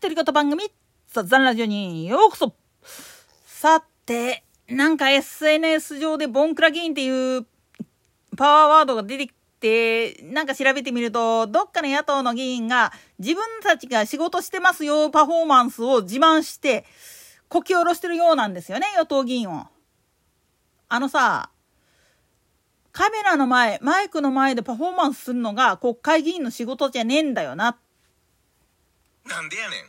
[0.00, 0.62] 独り言番組、
[1.08, 2.54] 雑談ラジオにようこそ
[3.44, 7.46] さて、なんか SNS 上でボンクラ議員っていう
[8.36, 16.84] パワーワードが出てきて、なんか調べてみると、どっかの野党の議員が自分たちが仕事してますよパフォーマンスを自慢して、
[17.48, 19.66] こき下ろしてるようなんですよね、与党議員を。
[20.88, 21.50] あのさ、
[22.92, 27.76] カメラの前、マイクの前でパフォーマンスするのが国会議員の仕事じゃねえんだよなっ。
[29.28, 29.80] なんでやねん。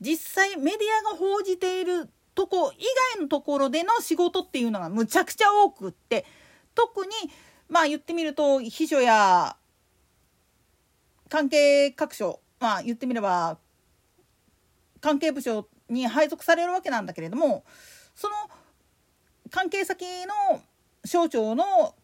[0.00, 2.84] 実際メディアが報じているとこ以
[3.14, 6.26] 外のところでの仕事っていうのがむちゃくちゃ多くって
[6.74, 7.12] 特に
[7.68, 9.56] まあ言ってみると秘書や
[11.28, 13.58] 関係各所まあ言ってみれば
[15.00, 17.64] 関係部署に配属されるわけなんだけれども
[18.14, 18.34] その
[19.50, 20.60] 関係先の
[21.04, 21.94] 省庁の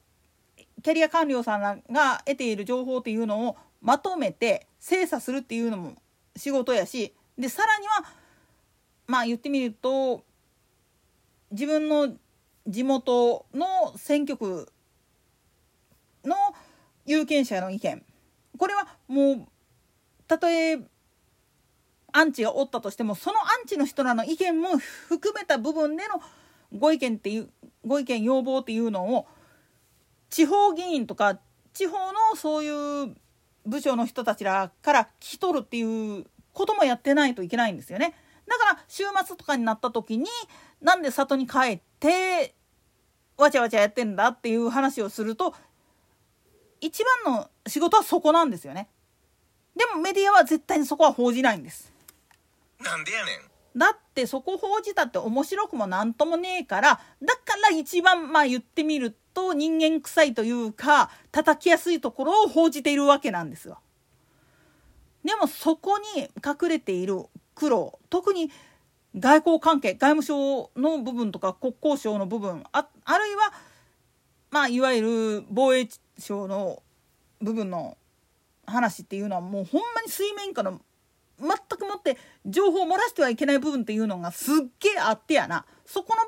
[0.82, 5.96] キャリア官僚さんが得ている情報っていうのをまとめて精査するっていうのも
[6.36, 8.04] 仕事やしでさらには
[9.06, 10.24] まあ言ってみると
[11.50, 12.14] 自分の
[12.66, 14.72] 地元の選挙区
[16.24, 16.36] の
[17.06, 18.04] 有権者の意見。
[18.56, 19.46] これはもう
[20.28, 20.78] たとえ
[22.12, 26.20] アンチがおったとしてもそのアンチの人らの意見も含めた部分での
[26.78, 27.48] ご意見っていう
[27.84, 29.26] ご意見要望っていうのを
[30.28, 31.38] 地方議員とか
[31.72, 33.14] 地方のそういう
[33.66, 38.14] 部署の人たちらから聞き取るっていうこともやってないといけないんですよね。
[38.46, 40.26] だから週末とかになった時に
[40.80, 42.54] なんで里に帰って
[43.36, 45.54] わちゃわちゃやってんだっていう話をすると
[46.80, 48.88] 一番の仕事はそこなんですよね。
[49.76, 51.92] でもメディアは絶対にそこは報じないんです。
[52.80, 53.50] なんでやねん。
[53.78, 63.78] だってそこ報じたって面白くもなんともねえからだから一番まあ言ってみると人間臭いというか叩きやすいところを報じているわけなんですよ。
[65.24, 68.50] でもそこに隠れている苦労特に
[69.18, 73.52] 外交関係外務省の部分とか国交省の部分ああるいは
[74.50, 76.82] まあいわゆる防衛省の
[77.40, 77.96] 部分の
[78.66, 80.80] 話っていうのはもうほんまに水面下の
[81.38, 81.48] 全
[81.78, 86.22] くもって情報を漏らしてはいけない部分っていうのがすっげえあってやなそこの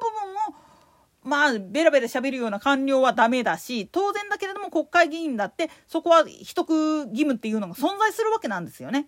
[1.22, 6.74] まあベラベラ喋るような官僚はダメだし当然だけれども国会議員だってそこは秘匿
[7.10, 9.06] 義務っていうのが存在するわけなんですよね。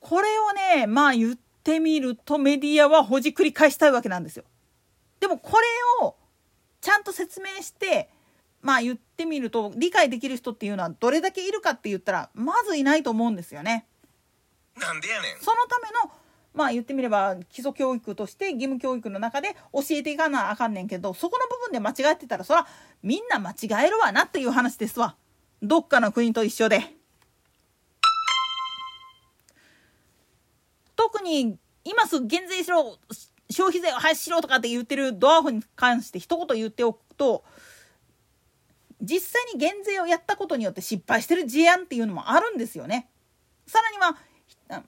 [0.00, 4.44] これをねまあ言ってみるとメディアはほじくり返したいわけなんですよ。
[5.20, 5.58] でもこ
[6.00, 6.16] れを
[6.80, 8.10] ちゃんと説明して
[8.60, 13.86] まあ言ってみると理解できる人っていうのはどれだけいるかって言ったらまずいないと思うんですよね。
[14.76, 15.38] なんでやねん。
[15.40, 16.12] そのための
[16.54, 22.66] まあ言ってみれば基礎教育として義務教育の中で教えていかなあかんねんけどそこの部分で間違ってたらそら
[23.02, 25.16] みんな間違えるわなっていう話ですわ
[25.62, 26.82] どっかの国と一緒で
[30.96, 32.98] 特に今すぐ減税しろ
[33.50, 37.44] 消費税を廃止しろとかって言ってるドアホに関して一言言っておくと
[39.00, 43.08] 実際に減税をやったことによって失敗してる事案っていうのもあるんですよね。
[43.66, 44.16] さらには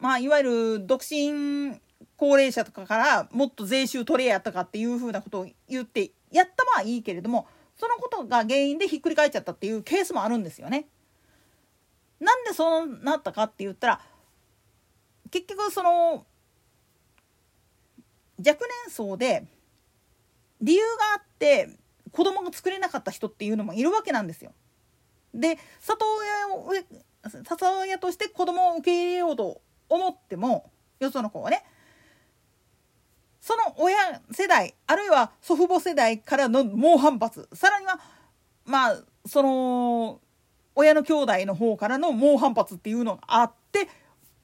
[0.00, 0.44] まあ、いわゆ
[0.78, 1.80] る独身
[2.16, 7.46] 高齢者とかからもっと税収取れやったかっていうふうなことを言ってやったはいいけれども
[7.76, 10.86] そのことが原因でひっくり返っちゃったっていうケースもあるんですよね。
[12.20, 14.00] なんでそうなったかって言ったら
[15.30, 16.24] 結局その
[18.38, 19.46] 若年層で
[20.60, 20.86] 理由が
[21.16, 21.68] あって
[22.12, 24.52] 子供が作れなかった人っていうのもいるわけなんですよ。
[25.34, 26.72] で里親を
[27.44, 29.60] 里親として子供を受け入れようと
[29.94, 31.64] 思ってもよその子はね
[33.40, 38.00] その親世代あるいは祖父母世代からの猛反発さらには
[38.64, 38.96] まあ
[39.26, 40.20] その
[40.74, 43.88] 親の兄弟の方からの猛反発っていうのがあって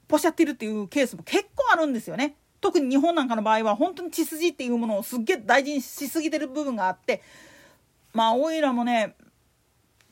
[0.07, 2.35] ポシャってるっていうケースも結構あるんですよね。
[2.61, 7.23] 特に日本なんかの場合は本当に血筋っていうものをすっげえ大事にしすぎてる部分があって
[8.13, 9.15] まあおいらもね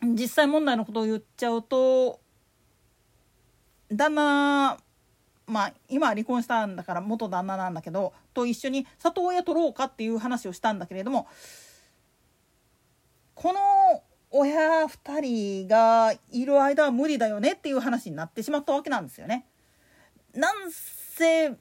[0.03, 2.21] 実際問題のことを言っちゃうと
[3.93, 4.79] 旦那
[5.49, 11.27] まあ今離婚したんだから元旦那なんだけどと一緒に里親取ろうかっていう話をしたんだけれども
[13.35, 13.59] この
[14.31, 19.47] 親2人がいる間は無理だよねっていう話になってしまったわけなんですよね。
[20.35, 21.53] なんせ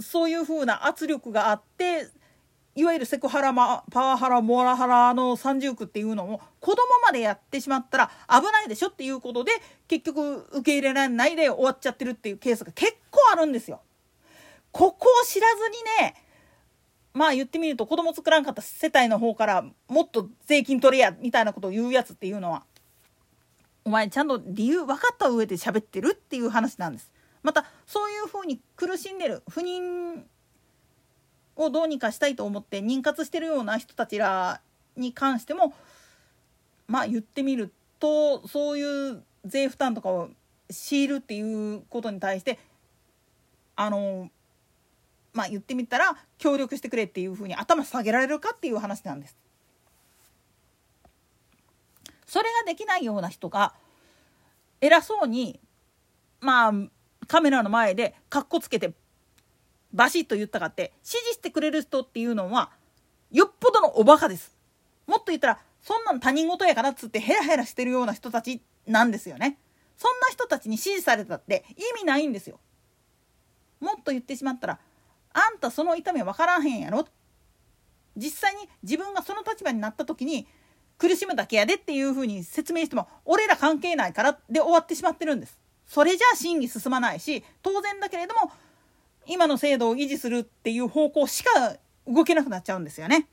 [0.00, 2.08] そういうふうな圧力があって
[2.74, 9.50] いわゆるセクハラ、ま、パワハラモラハラの三重苦っていうのを子供までやってしまったら危ないでしょっていうことで
[9.88, 13.80] 結局受け入れられないで終わっちゃってるっていうケースが結構あるんですよ。
[14.72, 16.14] ここを知らずにね
[17.14, 22.64] まあ言ってみると子供作らんかった世帯の方からもっと税金取れやみたいなことを言うやつっていうのは
[23.84, 27.10] お前ちゃんと理由分かった上で喋ってるっていう話なんです。
[27.42, 30.22] またそういうふうに苦しんでる不妊
[31.56, 34.60] をどうにかしたいと思って妊活してるような人たちら
[34.96, 35.72] に関しても
[36.86, 40.28] まあ言ってみるとそういう税負担とかを
[40.68, 42.58] 強いるっていうことに対して
[43.80, 44.28] あの
[45.32, 49.36] まあ言ってみたら協力してくれっていうふうに頭下げられるかっていう話なんです。
[52.26, 53.72] それができないような人が
[54.80, 55.60] 偉そうに
[56.40, 56.72] まあ
[57.28, 58.92] カメラの前でかっこつけて
[59.94, 62.70] バシッと言ったかって支持してくれる人っていうのは
[63.30, 64.56] よっぽどのおバカです。
[65.06, 69.56] もっと言ったらそんなん他人事やからっつってヘラヘラしてるような人たちなんですよね。
[69.96, 72.58] そんな人たちに支持されたって意味ないんですよ。
[73.80, 74.78] もっと言ってしまったら
[75.32, 77.06] あんたその痛み分からへんやろ
[78.16, 80.46] 実際に自分がその立場になった時に
[80.98, 85.58] 苦しむだけやでっていうふうに説明しても俺ら関係ないからで終わってしまってるんです。
[85.86, 88.52] それじゃあ審議進まないし当然だけれども
[89.26, 91.76] 今の制度を維持するっていう方向しか
[92.06, 93.28] 動けなくなっちゃうんですよね。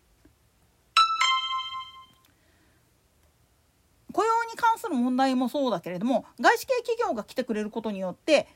[4.13, 8.47] 雇用に関する問題もそうだけれども外資系企業が来てくれることによって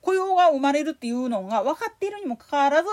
[0.00, 2.88] 雇用が生まれるっていうのが分かっているにもかかわらず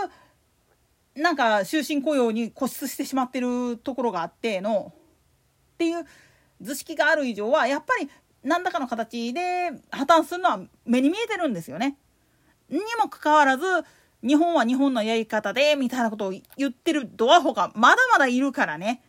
[1.16, 4.92] なんか終身雇用に固執してしまってるところがあっての
[5.74, 6.06] っていう
[6.62, 8.10] 図式がある以上はやっぱり
[8.44, 11.98] 何らかの形で破綻するのは目に見えてるんですよね。
[12.70, 13.66] にもかかわらず
[14.26, 19.02] 日本は日本のやり方でみたいなことを言ってるドアホがまだまだいるからね。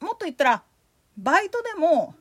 [0.00, 0.62] もっと言ったら
[1.16, 2.14] バイトでも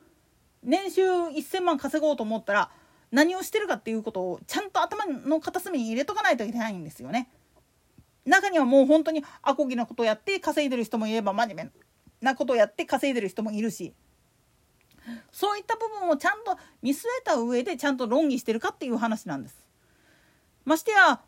[0.63, 2.71] 年収1,000万稼ごうと思ったら
[3.11, 7.29] 何をしてるかっていうことをちゃんと頭の片隅に入れとかないといけないんですよね。
[8.25, 11.71] 中にはもう本当にアコギなことやって稼いでる人もいれば真面目
[12.21, 13.93] なことやって稼いでる人もいるし
[15.31, 19.55] そういった部分をちゃんと見据えた上でちゃんと論議してるかっていう話なんです。
[20.65, 21.19] ましてや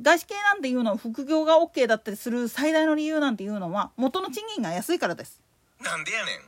[0.00, 5.40] 外資系なんていうのは副業が OK だったりする最大の理由なんていうのは元の賃金が安いからです。
[5.80, 6.40] なんでやねん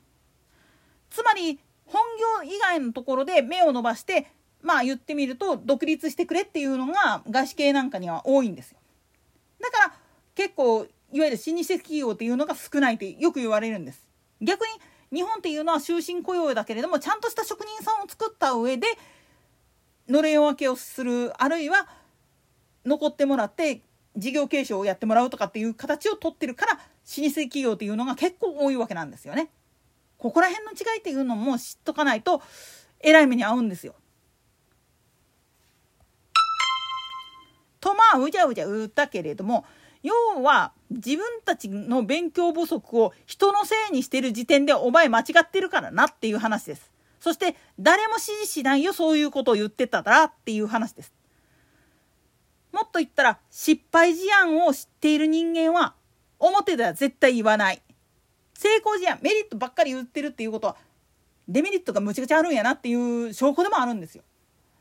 [1.10, 2.02] つまり本
[2.42, 4.30] 業以外のところで目を伸ばして
[4.66, 8.78] まあ言ってみると独立してくれっていうのが外資系なんかには多いんですよ。
[9.62, 9.94] だから
[10.34, 14.08] 結構いわゆる老舗企業っていうのが少ないってよく言われるんです。
[14.42, 14.66] 逆
[15.12, 18.88] に日本っていうのは終身雇用だけれどもちゃんとした職人さんを作った上で
[20.08, 21.86] のれん分けをするあるいは
[22.84, 23.82] 残ってもらって
[24.16, 29.48] 事業継承をやってもらうとかっていう形をとってるから老舗企業っていうのが結構多いわけなんですよね。
[30.18, 32.42] ここら辺の違いっていうのも知っとかないと
[33.00, 33.94] えらい目に遭うんですよ。
[38.14, 39.64] あうじゃうじゃ言ったけれども
[40.02, 46.92] 要は自分たちの勉強不足を人のせいにしてる時点でお前間違ってるからなっていう話です。
[47.18, 51.12] そして誰も支持しないよそういうことを言ってたらっていう話です。
[52.70, 55.94] もっと言ったら失敗事案を知っている人間は
[56.38, 57.82] 表では絶対言わない。
[58.54, 60.76] 成功事案メリットばっかり言ってるっていうことは
[61.48, 64.22] デメリットがむちゃくちゃあるんやなっていう証拠でもあるんですよ。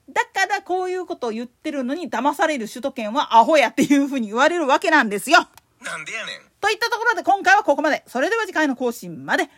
[0.10, 5.40] だからこういうことを言ってるのに騙される首都圏はアホやっていうふうに言われるわけなんですよ。
[5.84, 8.04] なんでやねんといったところで今回はここまで。
[8.08, 9.50] それでは次回の更新まで。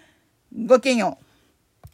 [0.65, 1.25] ごきげんよう。